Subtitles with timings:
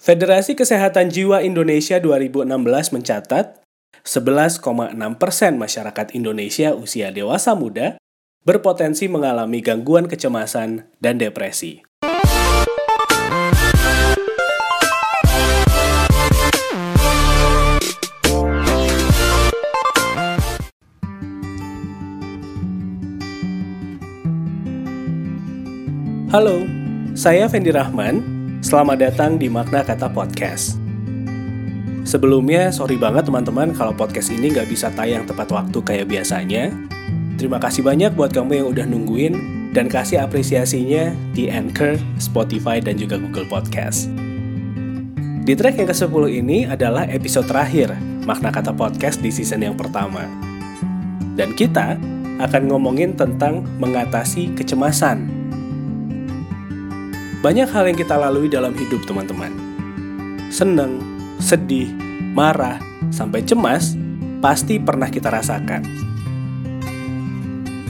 [0.00, 2.56] Federasi Kesehatan Jiwa Indonesia 2016
[2.96, 3.60] mencatat
[4.00, 8.00] 11,6 persen masyarakat Indonesia usia dewasa muda
[8.48, 11.84] berpotensi mengalami gangguan kecemasan dan depresi.
[26.32, 26.64] Halo,
[27.12, 28.39] saya Fendi Rahman
[28.70, 30.78] Selamat datang di Makna Kata Podcast.
[32.06, 36.70] Sebelumnya, sorry banget teman-teman kalau podcast ini nggak bisa tayang tepat waktu kayak biasanya.
[37.34, 39.34] Terima kasih banyak buat kamu yang udah nungguin
[39.74, 44.06] dan kasih apresiasinya di Anchor, Spotify, dan juga Google Podcast.
[45.42, 47.90] Di track yang ke-10 ini adalah episode terakhir
[48.22, 50.30] Makna Kata Podcast di season yang pertama.
[51.34, 51.98] Dan kita
[52.38, 55.39] akan ngomongin tentang mengatasi kecemasan
[57.40, 59.48] banyak hal yang kita lalui dalam hidup teman-teman.
[60.52, 61.00] Seneng,
[61.40, 61.88] sedih,
[62.36, 62.76] marah,
[63.08, 63.96] sampai cemas,
[64.44, 65.80] pasti pernah kita rasakan.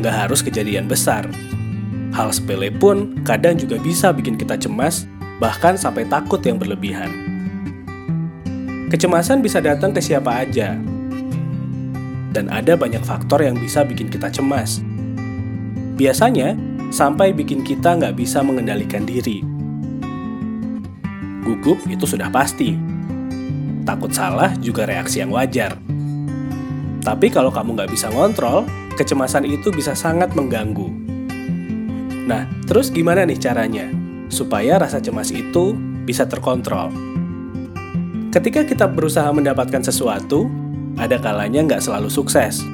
[0.00, 1.28] Gak harus kejadian besar.
[2.16, 5.04] Hal sepele pun kadang juga bisa bikin kita cemas,
[5.36, 7.12] bahkan sampai takut yang berlebihan.
[8.88, 10.78] Kecemasan bisa datang ke siapa aja,
[12.32, 14.80] dan ada banyak faktor yang bisa bikin kita cemas.
[16.00, 16.56] Biasanya,
[16.94, 19.42] sampai bikin kita nggak bisa mengendalikan diri.
[21.42, 22.78] Gugup itu sudah pasti.
[23.82, 25.74] Takut salah juga reaksi yang wajar.
[27.02, 28.64] Tapi kalau kamu nggak bisa ngontrol,
[28.94, 30.88] kecemasan itu bisa sangat mengganggu.
[32.24, 33.90] Nah, terus gimana nih caranya?
[34.32, 36.94] Supaya rasa cemas itu bisa terkontrol.
[38.32, 40.48] Ketika kita berusaha mendapatkan sesuatu,
[40.96, 42.64] ada kalanya nggak selalu sukses.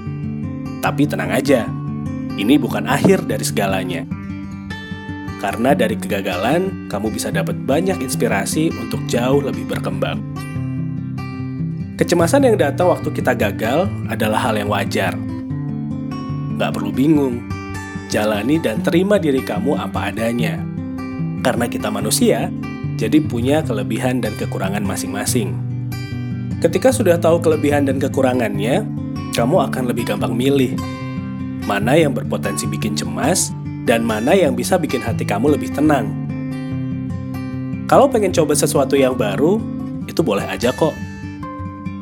[0.78, 1.66] Tapi tenang aja,
[2.40, 4.08] ini bukan akhir dari segalanya.
[5.40, 10.20] Karena dari kegagalan, kamu bisa dapat banyak inspirasi untuk jauh lebih berkembang.
[11.96, 15.12] Kecemasan yang datang waktu kita gagal adalah hal yang wajar.
[16.56, 17.44] Gak perlu bingung,
[18.12, 20.60] jalani dan terima diri kamu apa adanya.
[21.40, 22.52] Karena kita manusia,
[23.00, 25.56] jadi punya kelebihan dan kekurangan masing-masing.
[26.60, 28.84] Ketika sudah tahu kelebihan dan kekurangannya,
[29.32, 30.76] kamu akan lebih gampang milih
[31.70, 33.54] mana yang berpotensi bikin cemas,
[33.86, 36.10] dan mana yang bisa bikin hati kamu lebih tenang.
[37.86, 39.62] Kalau pengen coba sesuatu yang baru,
[40.10, 40.94] itu boleh aja kok.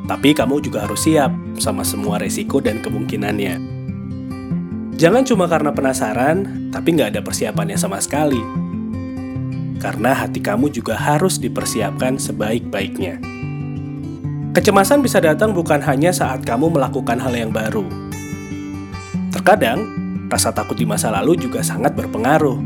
[0.09, 1.29] Tapi kamu juga harus siap
[1.61, 3.61] sama semua resiko dan kemungkinannya.
[4.97, 8.41] Jangan cuma karena penasaran, tapi nggak ada persiapannya sama sekali.
[9.79, 13.21] Karena hati kamu juga harus dipersiapkan sebaik-baiknya.
[14.57, 17.87] Kecemasan bisa datang bukan hanya saat kamu melakukan hal yang baru,
[19.29, 19.85] Terkadang,
[20.33, 22.57] rasa takut di masa lalu juga sangat berpengaruh.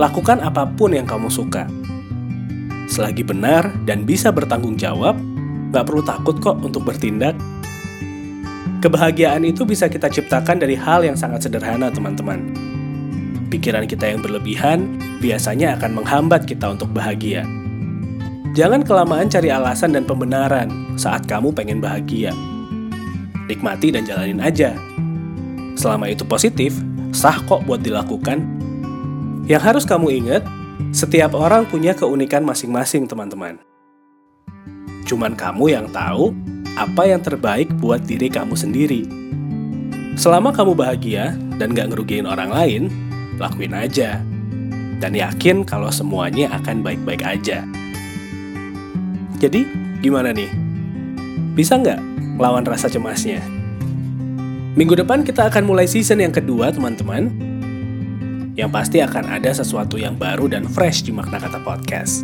[0.00, 1.68] Lakukan apa pun yang kamu suka.
[2.88, 5.20] Selagi benar dan bisa bertanggung jawab,
[5.68, 7.36] gak perlu takut kok untuk bertindak.
[8.80, 12.54] Kebahagiaan itu bisa kita ciptakan dari hal yang sangat sederhana, teman-teman.
[13.52, 17.44] Pikiran kita yang berlebihan biasanya akan menghambat kita untuk bahagia.
[18.56, 22.32] Jangan kelamaan cari alasan dan pembenaran saat kamu pengen bahagia.
[23.48, 24.76] Nikmati dan jalanin aja
[25.78, 26.74] Selama itu positif,
[27.14, 28.42] sah kok buat dilakukan.
[29.46, 30.42] Yang harus kamu ingat,
[30.90, 33.62] setiap orang punya keunikan masing-masing, teman-teman.
[35.06, 36.34] Cuman kamu yang tahu
[36.74, 39.06] apa yang terbaik buat diri kamu sendiri.
[40.18, 42.82] Selama kamu bahagia dan gak ngerugiin orang lain,
[43.38, 44.18] lakuin aja.
[44.98, 47.62] Dan yakin kalau semuanya akan baik-baik aja.
[49.38, 49.62] Jadi,
[50.02, 50.50] gimana nih?
[51.54, 52.02] Bisa nggak
[52.42, 53.57] lawan rasa cemasnya?
[54.78, 57.34] Minggu depan kita akan mulai season yang kedua, teman-teman.
[58.54, 62.22] Yang pasti akan ada sesuatu yang baru dan fresh di Makna Kata Podcast.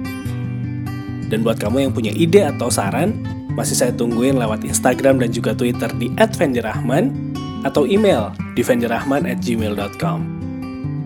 [1.27, 3.19] Dan buat kamu yang punya ide atau saran,
[3.59, 7.35] masih saya tungguin lewat Instagram dan juga Twitter di @vendirahman
[7.67, 10.19] atau email di vendirahman@gmail.com.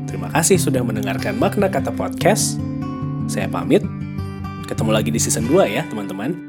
[0.05, 2.61] Terima kasih sudah mendengarkan Makna Kata Podcast.
[3.25, 3.81] Saya pamit.
[4.69, 6.48] Ketemu lagi di season 2 ya, teman-teman.